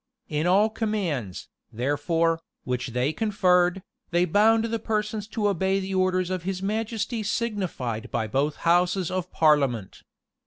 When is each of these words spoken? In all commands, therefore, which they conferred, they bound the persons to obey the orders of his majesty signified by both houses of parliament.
In 0.29 0.47
all 0.47 0.71
commands, 0.71 1.47
therefore, 1.71 2.39
which 2.63 2.87
they 2.87 3.13
conferred, 3.13 3.83
they 4.09 4.25
bound 4.25 4.63
the 4.65 4.79
persons 4.79 5.27
to 5.27 5.47
obey 5.47 5.79
the 5.79 5.93
orders 5.93 6.31
of 6.31 6.41
his 6.41 6.59
majesty 6.63 7.21
signified 7.21 8.09
by 8.09 8.25
both 8.25 8.55
houses 8.65 9.11
of 9.11 9.31
parliament. 9.31 10.01